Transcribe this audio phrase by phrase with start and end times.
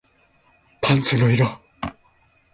[0.81, 1.45] パンツの色